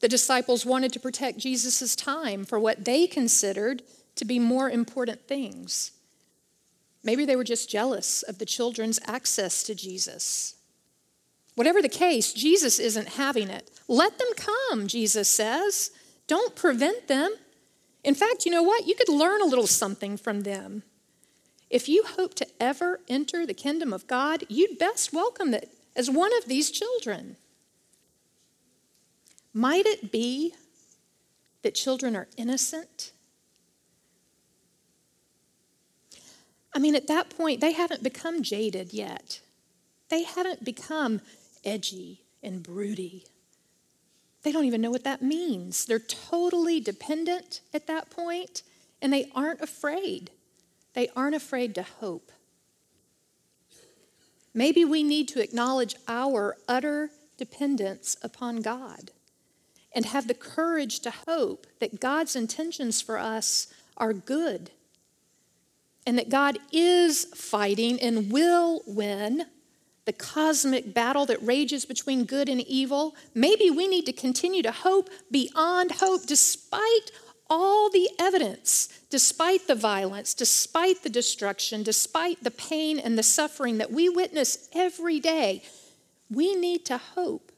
the 0.00 0.06
disciples 0.06 0.64
wanted 0.64 0.92
to 0.92 1.00
protect 1.00 1.38
Jesus' 1.38 1.96
time 1.96 2.44
for 2.44 2.60
what 2.60 2.84
they 2.84 3.08
considered 3.08 3.82
to 4.16 4.24
be 4.24 4.38
more 4.38 4.70
important 4.70 5.26
things. 5.26 5.92
Maybe 7.02 7.24
they 7.24 7.36
were 7.36 7.44
just 7.44 7.70
jealous 7.70 8.22
of 8.22 8.38
the 8.38 8.46
children's 8.46 9.00
access 9.06 9.62
to 9.64 9.74
Jesus. 9.74 10.54
Whatever 11.54 11.82
the 11.82 11.88
case, 11.88 12.32
Jesus 12.32 12.78
isn't 12.78 13.10
having 13.10 13.48
it. 13.48 13.70
Let 13.88 14.18
them 14.18 14.28
come, 14.36 14.86
Jesus 14.86 15.28
says. 15.28 15.90
Don't 16.26 16.54
prevent 16.54 17.08
them. 17.08 17.34
In 18.04 18.14
fact, 18.14 18.46
you 18.46 18.52
know 18.52 18.62
what? 18.62 18.86
You 18.86 18.94
could 18.94 19.08
learn 19.08 19.42
a 19.42 19.46
little 19.46 19.66
something 19.66 20.16
from 20.16 20.40
them. 20.40 20.82
If 21.68 21.88
you 21.88 22.04
hope 22.04 22.34
to 22.34 22.46
ever 22.60 23.00
enter 23.08 23.46
the 23.46 23.54
kingdom 23.54 23.92
of 23.92 24.06
God, 24.06 24.44
you'd 24.48 24.78
best 24.78 25.12
welcome 25.12 25.54
it 25.54 25.70
as 25.96 26.10
one 26.10 26.36
of 26.38 26.46
these 26.46 26.70
children. 26.70 27.36
Might 29.54 29.86
it 29.86 30.10
be 30.10 30.54
that 31.62 31.74
children 31.74 32.16
are 32.16 32.28
innocent 32.36 33.12
I 36.74 36.78
mean, 36.78 36.94
at 36.94 37.08
that 37.08 37.30
point, 37.30 37.60
they 37.60 37.72
haven't 37.72 38.02
become 38.02 38.42
jaded 38.42 38.92
yet. 38.92 39.40
They 40.08 40.22
haven't 40.22 40.64
become 40.64 41.20
edgy 41.64 42.22
and 42.42 42.62
broody. 42.62 43.24
They 44.42 44.52
don't 44.52 44.64
even 44.64 44.80
know 44.80 44.90
what 44.90 45.04
that 45.04 45.22
means. 45.22 45.84
They're 45.84 45.98
totally 45.98 46.80
dependent 46.80 47.60
at 47.72 47.86
that 47.86 48.10
point, 48.10 48.62
and 49.00 49.12
they 49.12 49.30
aren't 49.34 49.60
afraid. 49.60 50.30
They 50.94 51.08
aren't 51.14 51.34
afraid 51.34 51.74
to 51.76 51.82
hope. 51.82 52.32
Maybe 54.54 54.84
we 54.84 55.02
need 55.02 55.28
to 55.28 55.42
acknowledge 55.42 55.94
our 56.08 56.56
utter 56.68 57.10
dependence 57.38 58.16
upon 58.22 58.60
God 58.60 59.10
and 59.94 60.04
have 60.06 60.28
the 60.28 60.34
courage 60.34 61.00
to 61.00 61.12
hope 61.26 61.66
that 61.80 62.00
God's 62.00 62.36
intentions 62.36 63.00
for 63.00 63.18
us 63.18 63.72
are 63.96 64.12
good 64.12 64.70
and 66.06 66.18
that 66.18 66.28
God 66.28 66.58
is 66.72 67.26
fighting 67.34 68.00
and 68.00 68.30
will 68.32 68.82
win 68.86 69.46
the 70.04 70.12
cosmic 70.12 70.92
battle 70.92 71.26
that 71.26 71.40
rages 71.42 71.84
between 71.84 72.24
good 72.24 72.48
and 72.48 72.60
evil, 72.62 73.14
maybe 73.34 73.70
we 73.70 73.86
need 73.86 74.04
to 74.06 74.12
continue 74.12 74.62
to 74.62 74.72
hope 74.72 75.08
beyond 75.30 75.92
hope 75.92 76.26
despite 76.26 77.12
all 77.48 77.90
the 77.90 78.08
evidence, 78.18 78.88
despite 79.10 79.66
the 79.66 79.74
violence, 79.74 80.34
despite 80.34 81.02
the 81.02 81.08
destruction, 81.08 81.82
despite 81.82 82.42
the 82.42 82.50
pain 82.50 82.98
and 82.98 83.16
the 83.16 83.22
suffering 83.22 83.78
that 83.78 83.92
we 83.92 84.08
witness 84.08 84.68
every 84.72 85.20
day, 85.20 85.62
we 86.30 86.54
need 86.56 86.84
to 86.86 86.96
hope 86.96 87.52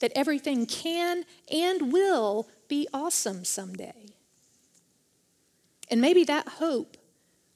that 0.00 0.12
everything 0.14 0.66
can 0.66 1.24
and 1.50 1.92
will 1.92 2.48
be 2.68 2.88
awesome 2.92 3.44
someday. 3.44 4.06
And 5.90 6.00
maybe 6.00 6.24
that 6.24 6.48
hope 6.48 6.96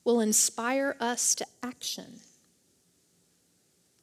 will 0.05 0.21
inspire 0.21 0.97
us 1.01 1.35
to 1.35 1.47
action, 1.63 2.21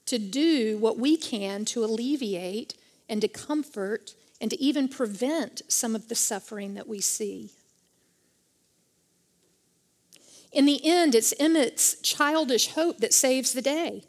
to 0.05 0.17
do 0.17 0.77
what 0.77 0.98
we 0.98 1.15
can 1.15 1.63
to 1.65 1.86
alleviate 1.86 2.74
and 3.08 3.22
to 3.22 3.27
comfort 3.27 4.15
and 4.39 4.50
to 4.50 4.62
even 4.62 4.88
prevent 4.88 5.62
some 5.67 5.96
of 5.96 6.08
the 6.10 6.15
suffering 6.15 6.74
that 6.74 6.88
we 6.88 7.00
see. 7.00 7.51
In 10.51 10.65
the 10.65 10.86
end, 10.86 11.15
it's 11.15 11.34
Emmet's 11.39 12.01
childish 12.01 12.70
hope 12.70 12.98
that 12.98 13.13
saves 13.13 13.53
the 13.53 13.62
day. 13.62 14.03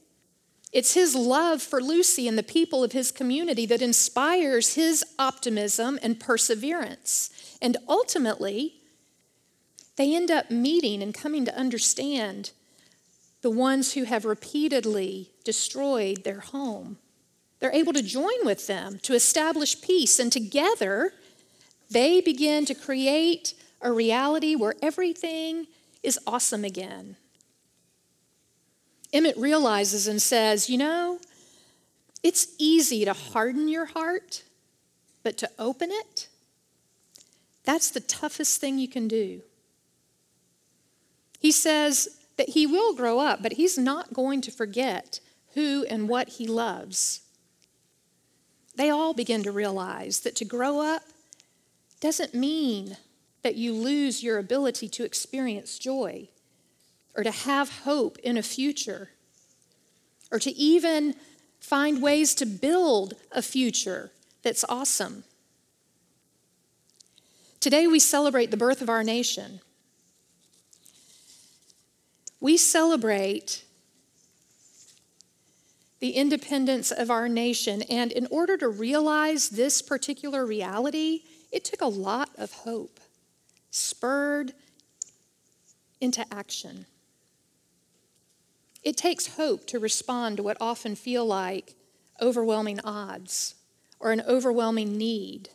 It's 0.72 0.94
his 0.94 1.14
love 1.14 1.60
for 1.60 1.82
Lucy 1.82 2.26
and 2.26 2.38
the 2.38 2.42
people 2.42 2.82
of 2.82 2.92
his 2.92 3.12
community 3.12 3.66
that 3.66 3.82
inspires 3.82 4.74
his 4.74 5.04
optimism 5.18 5.98
and 6.02 6.18
perseverance. 6.18 7.30
And 7.60 7.76
ultimately, 7.86 8.81
they 9.96 10.14
end 10.14 10.30
up 10.30 10.50
meeting 10.50 11.02
and 11.02 11.12
coming 11.12 11.44
to 11.44 11.56
understand 11.56 12.52
the 13.42 13.50
ones 13.50 13.94
who 13.94 14.04
have 14.04 14.24
repeatedly 14.24 15.30
destroyed 15.44 16.24
their 16.24 16.40
home. 16.40 16.98
They're 17.58 17.72
able 17.72 17.92
to 17.92 18.02
join 18.02 18.44
with 18.44 18.66
them 18.66 18.98
to 19.02 19.14
establish 19.14 19.80
peace, 19.80 20.18
and 20.18 20.32
together 20.32 21.12
they 21.90 22.20
begin 22.20 22.64
to 22.66 22.74
create 22.74 23.54
a 23.80 23.92
reality 23.92 24.54
where 24.54 24.74
everything 24.80 25.66
is 26.02 26.18
awesome 26.26 26.64
again. 26.64 27.16
Emmet 29.12 29.36
realizes 29.36 30.06
and 30.06 30.22
says, 30.22 30.70
You 30.70 30.78
know, 30.78 31.18
it's 32.22 32.48
easy 32.58 33.04
to 33.04 33.12
harden 33.12 33.68
your 33.68 33.86
heart, 33.86 34.42
but 35.22 35.36
to 35.38 35.50
open 35.58 35.90
it, 35.92 36.28
that's 37.64 37.90
the 37.90 38.00
toughest 38.00 38.60
thing 38.60 38.78
you 38.78 38.88
can 38.88 39.06
do. 39.06 39.42
He 41.52 41.58
says 41.58 42.08
that 42.38 42.48
he 42.48 42.66
will 42.66 42.94
grow 42.94 43.18
up, 43.18 43.42
but 43.42 43.52
he's 43.52 43.76
not 43.76 44.14
going 44.14 44.40
to 44.40 44.50
forget 44.50 45.20
who 45.52 45.84
and 45.84 46.08
what 46.08 46.30
he 46.30 46.46
loves. 46.46 47.20
They 48.74 48.88
all 48.88 49.12
begin 49.12 49.42
to 49.42 49.52
realize 49.52 50.20
that 50.20 50.34
to 50.36 50.46
grow 50.46 50.80
up 50.80 51.02
doesn't 52.00 52.32
mean 52.32 52.96
that 53.42 53.56
you 53.56 53.74
lose 53.74 54.22
your 54.22 54.38
ability 54.38 54.88
to 54.88 55.04
experience 55.04 55.78
joy 55.78 56.30
or 57.14 57.22
to 57.22 57.30
have 57.30 57.80
hope 57.80 58.16
in 58.20 58.38
a 58.38 58.42
future 58.42 59.10
or 60.30 60.38
to 60.38 60.52
even 60.52 61.14
find 61.60 62.02
ways 62.02 62.34
to 62.36 62.46
build 62.46 63.12
a 63.30 63.42
future 63.42 64.10
that's 64.42 64.64
awesome. 64.70 65.24
Today 67.60 67.86
we 67.86 67.98
celebrate 67.98 68.50
the 68.50 68.56
birth 68.56 68.80
of 68.80 68.88
our 68.88 69.04
nation 69.04 69.60
we 72.42 72.56
celebrate 72.56 73.62
the 76.00 76.10
independence 76.10 76.90
of 76.90 77.08
our 77.08 77.28
nation. 77.28 77.82
And 77.82 78.10
in 78.10 78.26
order 78.32 78.56
to 78.56 78.68
realize 78.68 79.50
this 79.50 79.80
particular 79.80 80.44
reality, 80.44 81.20
it 81.52 81.64
took 81.64 81.80
a 81.80 81.86
lot 81.86 82.30
of 82.36 82.52
hope, 82.52 82.98
spurred 83.70 84.54
into 86.00 86.26
action. 86.34 86.86
It 88.82 88.96
takes 88.96 89.36
hope 89.36 89.68
to 89.68 89.78
respond 89.78 90.38
to 90.38 90.42
what 90.42 90.56
often 90.60 90.96
feel 90.96 91.24
like 91.24 91.76
overwhelming 92.20 92.80
odds 92.80 93.54
or 94.00 94.10
an 94.10 94.20
overwhelming 94.26 94.98
need. 94.98 95.50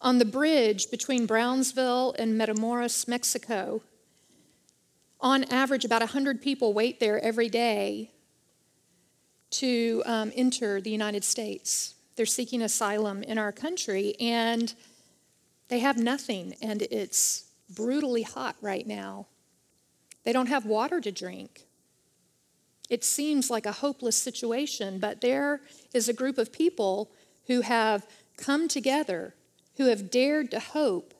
On 0.00 0.18
the 0.18 0.24
bridge 0.24 0.88
between 0.88 1.26
Brownsville 1.26 2.14
and 2.16 2.40
Matamoros, 2.40 3.08
Mexico, 3.08 3.82
on 5.26 5.42
average, 5.50 5.84
about 5.84 6.02
100 6.02 6.40
people 6.40 6.72
wait 6.72 7.00
there 7.00 7.18
every 7.18 7.48
day 7.48 8.12
to 9.50 10.00
um, 10.06 10.30
enter 10.36 10.80
the 10.80 10.90
United 10.90 11.24
States. 11.24 11.96
They're 12.14 12.26
seeking 12.26 12.62
asylum 12.62 13.24
in 13.24 13.36
our 13.36 13.50
country, 13.50 14.14
and 14.20 14.72
they 15.66 15.80
have 15.80 15.98
nothing, 15.98 16.54
and 16.62 16.82
it's 16.82 17.46
brutally 17.74 18.22
hot 18.22 18.54
right 18.60 18.86
now. 18.86 19.26
They 20.22 20.32
don't 20.32 20.46
have 20.46 20.64
water 20.64 21.00
to 21.00 21.10
drink. 21.10 21.66
It 22.88 23.02
seems 23.02 23.50
like 23.50 23.66
a 23.66 23.72
hopeless 23.72 24.16
situation, 24.16 25.00
but 25.00 25.22
there 25.22 25.60
is 25.92 26.08
a 26.08 26.12
group 26.12 26.38
of 26.38 26.52
people 26.52 27.10
who 27.48 27.62
have 27.62 28.06
come 28.36 28.68
together, 28.68 29.34
who 29.76 29.86
have 29.86 30.08
dared 30.08 30.52
to 30.52 30.60
hope 30.60 31.14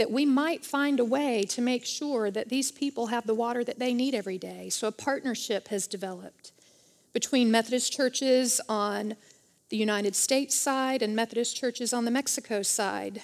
that 0.00 0.10
we 0.10 0.24
might 0.24 0.64
find 0.64 0.98
a 0.98 1.04
way 1.04 1.42
to 1.42 1.60
make 1.60 1.84
sure 1.84 2.30
that 2.30 2.48
these 2.48 2.72
people 2.72 3.08
have 3.08 3.26
the 3.26 3.34
water 3.34 3.62
that 3.62 3.78
they 3.78 3.92
need 3.92 4.14
every 4.14 4.38
day. 4.38 4.70
So 4.70 4.88
a 4.88 4.92
partnership 4.92 5.68
has 5.68 5.86
developed 5.86 6.52
between 7.12 7.50
Methodist 7.50 7.92
churches 7.92 8.62
on 8.66 9.14
the 9.68 9.76
United 9.76 10.16
States 10.16 10.58
side 10.58 11.02
and 11.02 11.14
Methodist 11.14 11.54
churches 11.54 11.92
on 11.92 12.06
the 12.06 12.10
Mexico 12.10 12.62
side, 12.62 13.20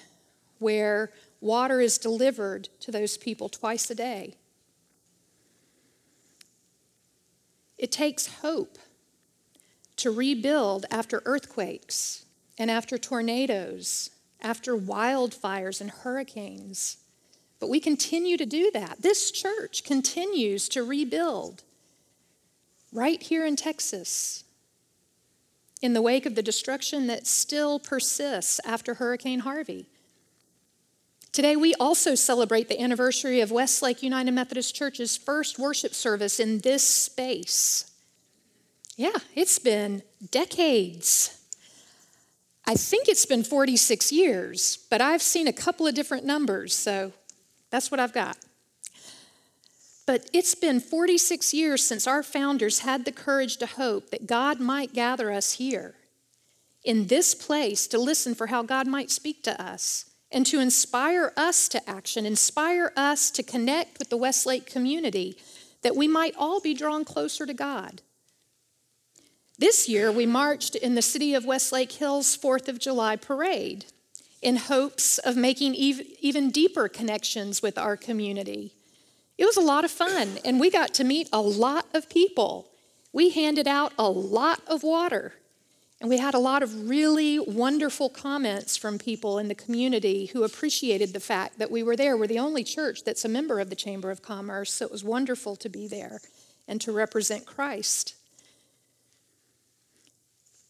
where 0.58 1.12
water 1.40 1.80
is 1.80 1.96
delivered 1.96 2.68
to 2.80 2.90
those 2.90 3.16
people 3.16 3.48
twice 3.48 3.90
a 3.90 3.94
day. 3.94 4.34
It 7.78 7.90
takes 7.90 8.26
hope 8.42 8.78
to 9.96 10.10
rebuild 10.10 10.84
after 10.90 11.22
earthquakes 11.24 12.26
and 12.58 12.70
after 12.70 12.98
tornadoes 12.98 14.10
after 14.40 14.76
wildfires 14.76 15.80
and 15.80 15.90
hurricanes. 15.90 16.98
But 17.58 17.70
we 17.70 17.80
continue 17.80 18.36
to 18.36 18.46
do 18.46 18.70
that. 18.72 19.02
This 19.02 19.30
church 19.30 19.84
continues 19.84 20.68
to 20.70 20.82
rebuild 20.82 21.62
right 22.92 23.22
here 23.22 23.46
in 23.46 23.56
Texas 23.56 24.44
in 25.82 25.92
the 25.92 26.02
wake 26.02 26.26
of 26.26 26.34
the 26.34 26.42
destruction 26.42 27.06
that 27.06 27.26
still 27.26 27.78
persists 27.78 28.60
after 28.64 28.94
Hurricane 28.94 29.40
Harvey. 29.40 29.86
Today, 31.32 31.54
we 31.54 31.74
also 31.74 32.14
celebrate 32.14 32.68
the 32.68 32.80
anniversary 32.80 33.40
of 33.40 33.50
Westlake 33.50 34.02
United 34.02 34.30
Methodist 34.30 34.74
Church's 34.74 35.18
first 35.18 35.58
worship 35.58 35.92
service 35.92 36.40
in 36.40 36.60
this 36.60 36.82
space. 36.82 37.92
Yeah, 38.96 39.18
it's 39.34 39.58
been 39.58 40.02
decades 40.30 41.35
I 42.66 42.74
think 42.74 43.08
it's 43.08 43.26
been 43.26 43.44
46 43.44 44.10
years, 44.10 44.78
but 44.90 45.00
I've 45.00 45.22
seen 45.22 45.46
a 45.46 45.52
couple 45.52 45.86
of 45.86 45.94
different 45.94 46.24
numbers, 46.24 46.74
so 46.74 47.12
that's 47.70 47.90
what 47.90 48.00
I've 48.00 48.12
got. 48.12 48.36
But 50.04 50.28
it's 50.32 50.54
been 50.54 50.80
46 50.80 51.54
years 51.54 51.86
since 51.86 52.06
our 52.06 52.22
founders 52.22 52.80
had 52.80 53.04
the 53.04 53.12
courage 53.12 53.56
to 53.58 53.66
hope 53.66 54.10
that 54.10 54.26
God 54.26 54.60
might 54.60 54.92
gather 54.92 55.30
us 55.30 55.54
here 55.54 55.94
in 56.84 57.06
this 57.06 57.34
place 57.34 57.86
to 57.88 57.98
listen 57.98 58.34
for 58.34 58.46
how 58.46 58.62
God 58.62 58.86
might 58.86 59.10
speak 59.10 59.42
to 59.44 59.60
us 59.60 60.06
and 60.32 60.46
to 60.46 60.60
inspire 60.60 61.32
us 61.36 61.68
to 61.68 61.90
action, 61.90 62.26
inspire 62.26 62.92
us 62.96 63.30
to 63.32 63.42
connect 63.42 63.98
with 63.98 64.10
the 64.10 64.16
Westlake 64.16 64.66
community, 64.66 65.36
that 65.82 65.96
we 65.96 66.08
might 66.08 66.34
all 66.36 66.60
be 66.60 66.74
drawn 66.74 67.04
closer 67.04 67.46
to 67.46 67.54
God. 67.54 68.02
This 69.58 69.88
year, 69.88 70.12
we 70.12 70.26
marched 70.26 70.74
in 70.74 70.96
the 70.96 71.02
city 71.02 71.32
of 71.32 71.46
Westlake 71.46 71.92
Hills 71.92 72.36
4th 72.36 72.68
of 72.68 72.78
July 72.78 73.16
parade 73.16 73.86
in 74.42 74.56
hopes 74.56 75.16
of 75.16 75.34
making 75.34 75.74
even 75.74 76.50
deeper 76.50 76.88
connections 76.88 77.62
with 77.62 77.78
our 77.78 77.96
community. 77.96 78.74
It 79.38 79.46
was 79.46 79.56
a 79.56 79.62
lot 79.62 79.84
of 79.84 79.90
fun, 79.90 80.38
and 80.44 80.60
we 80.60 80.70
got 80.70 80.92
to 80.94 81.04
meet 81.04 81.30
a 81.32 81.40
lot 81.40 81.86
of 81.94 82.10
people. 82.10 82.68
We 83.14 83.30
handed 83.30 83.66
out 83.66 83.94
a 83.98 84.10
lot 84.10 84.60
of 84.66 84.82
water, 84.82 85.32
and 86.02 86.10
we 86.10 86.18
had 86.18 86.34
a 86.34 86.38
lot 86.38 86.62
of 86.62 86.90
really 86.90 87.38
wonderful 87.38 88.10
comments 88.10 88.76
from 88.76 88.98
people 88.98 89.38
in 89.38 89.48
the 89.48 89.54
community 89.54 90.26
who 90.26 90.44
appreciated 90.44 91.14
the 91.14 91.20
fact 91.20 91.58
that 91.58 91.70
we 91.70 91.82
were 91.82 91.96
there. 91.96 92.14
We're 92.14 92.26
the 92.26 92.38
only 92.38 92.62
church 92.62 93.04
that's 93.04 93.24
a 93.24 93.28
member 93.28 93.58
of 93.58 93.70
the 93.70 93.76
Chamber 93.76 94.10
of 94.10 94.20
Commerce, 94.20 94.74
so 94.74 94.84
it 94.84 94.92
was 94.92 95.02
wonderful 95.02 95.56
to 95.56 95.70
be 95.70 95.88
there 95.88 96.20
and 96.68 96.78
to 96.82 96.92
represent 96.92 97.46
Christ. 97.46 98.16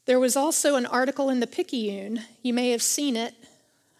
There 0.06 0.20
was 0.20 0.36
also 0.36 0.76
an 0.76 0.86
article 0.86 1.30
in 1.30 1.40
the 1.40 1.48
Picayune, 1.48 2.22
you 2.40 2.54
may 2.54 2.70
have 2.70 2.82
seen 2.82 3.16
it, 3.16 3.34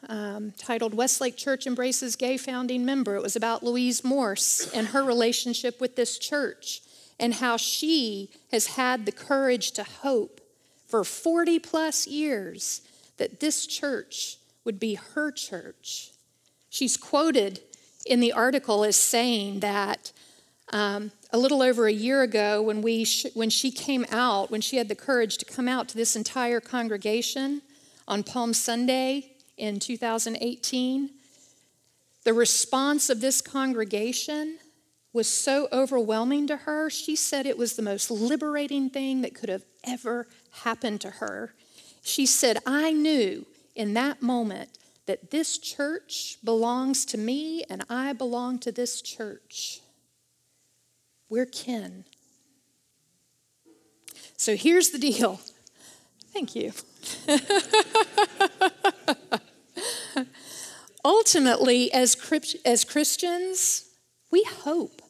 um, 0.08 0.52
titled 0.56 0.94
Westlake 0.94 1.36
Church 1.36 1.66
Embraces 1.66 2.14
Gay 2.14 2.36
Founding 2.36 2.84
Member. 2.84 3.16
It 3.16 3.22
was 3.22 3.34
about 3.34 3.64
Louise 3.64 4.04
Morse 4.04 4.72
and 4.72 4.88
her 4.88 5.02
relationship 5.02 5.80
with 5.80 5.96
this 5.96 6.16
church 6.16 6.80
and 7.18 7.34
how 7.34 7.56
she 7.56 8.30
has 8.52 8.68
had 8.68 9.04
the 9.04 9.10
courage 9.10 9.72
to 9.72 9.82
hope 9.82 10.40
for 10.86 11.02
40 11.02 11.58
plus 11.58 12.06
years 12.06 12.82
that 13.16 13.40
this 13.40 13.66
church 13.66 14.38
would 14.64 14.78
be 14.78 14.94
her 14.94 15.32
church. 15.32 16.12
She's 16.70 16.96
quoted 16.96 17.62
in 18.04 18.20
the 18.20 18.32
article 18.32 18.84
as 18.84 18.96
saying 18.96 19.58
that 19.58 20.12
um, 20.72 21.10
a 21.30 21.38
little 21.38 21.62
over 21.62 21.86
a 21.86 21.92
year 21.92 22.22
ago, 22.22 22.62
when, 22.62 22.82
we 22.82 23.04
sh- 23.04 23.26
when 23.34 23.50
she 23.50 23.70
came 23.70 24.06
out, 24.10 24.50
when 24.50 24.60
she 24.60 24.76
had 24.76 24.88
the 24.88 24.94
courage 24.94 25.38
to 25.38 25.44
come 25.44 25.68
out 25.68 25.88
to 25.88 25.96
this 25.96 26.16
entire 26.16 26.60
congregation 26.60 27.62
on 28.06 28.22
Palm 28.22 28.54
Sunday 28.54 29.32
in 29.56 29.78
2018, 29.78 31.10
the 32.24 32.34
response 32.34 33.10
of 33.10 33.20
this 33.20 33.40
congregation 33.40 34.58
was 35.12 35.28
so 35.28 35.66
overwhelming 35.72 36.46
to 36.46 36.56
her, 36.58 36.90
she 36.90 37.16
said 37.16 37.46
it 37.46 37.56
was 37.56 37.74
the 37.74 37.82
most 37.82 38.10
liberating 38.10 38.90
thing 38.90 39.22
that 39.22 39.34
could 39.34 39.48
have 39.48 39.64
ever 39.82 40.28
happened 40.62 41.00
to 41.00 41.10
her. 41.10 41.54
She 42.02 42.26
said, 42.26 42.58
I 42.66 42.92
knew 42.92 43.46
in 43.74 43.94
that 43.94 44.20
moment 44.20 44.70
that 45.06 45.30
this 45.30 45.56
church 45.58 46.36
belongs 46.44 47.04
to 47.06 47.18
me 47.18 47.64
and 47.70 47.84
I 47.88 48.12
belong 48.12 48.58
to 48.60 48.72
this 48.72 49.00
church. 49.00 49.80
We're 51.28 51.46
kin. 51.46 52.04
So 54.36 54.56
here's 54.56 54.90
the 54.90 54.98
deal. 54.98 55.40
Thank 56.32 56.54
you. 56.54 56.72
Ultimately, 61.04 61.92
as, 61.92 62.16
as 62.64 62.84
Christians, 62.84 63.90
we 64.30 64.44
hope. 64.44 65.02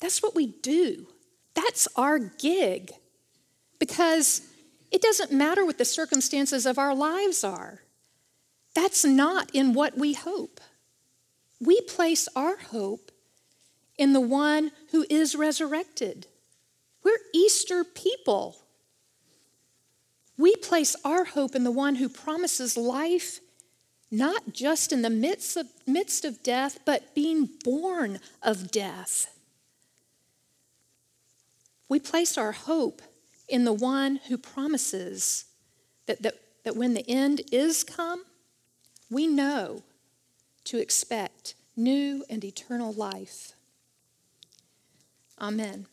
That's 0.00 0.22
what 0.22 0.34
we 0.34 0.46
do. 0.46 1.08
That's 1.54 1.88
our 1.96 2.18
gig. 2.18 2.92
Because 3.78 4.42
it 4.90 5.02
doesn't 5.02 5.32
matter 5.32 5.64
what 5.64 5.78
the 5.78 5.84
circumstances 5.84 6.66
of 6.66 6.78
our 6.78 6.94
lives 6.94 7.42
are. 7.42 7.80
That's 8.74 9.04
not 9.04 9.50
in 9.54 9.74
what 9.74 9.98
we 9.98 10.12
hope. 10.12 10.60
We 11.60 11.80
place 11.82 12.28
our 12.34 12.56
hope 12.56 13.10
in 13.96 14.12
the 14.12 14.20
one 14.20 14.72
who 14.92 15.04
is 15.10 15.34
resurrected. 15.34 16.26
We're 17.02 17.18
Easter 17.34 17.82
people. 17.82 18.56
We 20.38 20.54
place 20.56 20.94
our 21.04 21.24
hope 21.24 21.54
in 21.54 21.64
the 21.64 21.70
one 21.70 21.96
who 21.96 22.08
promises 22.08 22.76
life 22.76 23.40
not 24.12 24.52
just 24.52 24.92
in 24.92 25.00
the 25.00 25.10
midst 25.10 25.56
of, 25.56 25.66
midst 25.86 26.26
of 26.26 26.42
death, 26.42 26.80
but 26.84 27.14
being 27.14 27.48
born 27.64 28.20
of 28.42 28.70
death. 28.70 29.34
We 31.88 31.98
place 31.98 32.36
our 32.36 32.52
hope 32.52 33.00
in 33.48 33.64
the 33.64 33.72
one 33.72 34.16
who 34.28 34.36
promises 34.36 35.46
that, 36.06 36.22
that, 36.22 36.34
that 36.64 36.76
when 36.76 36.92
the 36.92 37.08
end 37.08 37.40
is 37.50 37.82
come, 37.82 38.24
we 39.10 39.26
know 39.26 39.82
to 40.64 40.78
expect 40.78 41.54
new 41.74 42.22
and 42.28 42.44
eternal 42.44 42.92
life. 42.92 43.52
Amen. 45.42 45.91